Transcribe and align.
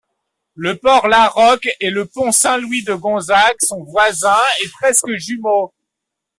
Le 0.55 0.77
pont 0.77 1.05
Larocque 1.07 1.69
et 1.79 1.91
le 1.91 2.07
Pont 2.07 2.31
Saint-Louis-de-Gonzague 2.31 3.53
sont 3.61 3.83
voisins 3.83 4.35
et 4.63 4.67
presque 4.79 5.11
jumeaux. 5.11 5.75